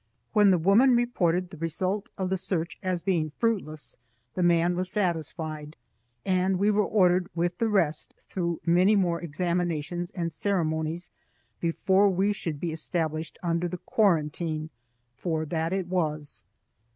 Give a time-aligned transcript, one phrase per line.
[0.33, 3.97] When the woman reported the result of the search as being fruitless,
[4.33, 5.75] the man was satisfied,
[6.25, 11.11] and we were ordered with the rest through many more examinations and ceremonies
[11.59, 14.71] before we should be established under the quarantine,
[15.15, 16.41] for that it was.